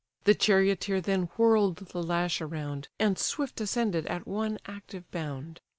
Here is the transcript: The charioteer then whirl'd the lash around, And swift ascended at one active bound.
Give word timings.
The 0.23 0.33
charioteer 0.33 0.99
then 0.99 1.29
whirl'd 1.37 1.75
the 1.75 2.01
lash 2.01 2.41
around, 2.41 2.87
And 2.99 3.19
swift 3.19 3.61
ascended 3.61 4.07
at 4.07 4.25
one 4.25 4.57
active 4.65 5.03
bound. 5.11 5.61